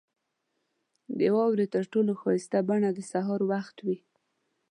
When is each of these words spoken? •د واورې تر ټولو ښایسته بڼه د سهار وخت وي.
•د 1.19 1.21
واورې 1.35 1.65
تر 1.75 1.83
ټولو 1.93 2.11
ښایسته 2.21 2.59
بڼه 2.69 2.89
د 2.93 2.99
سهار 3.11 3.41
وخت 3.51 3.77
وي. 3.85 3.97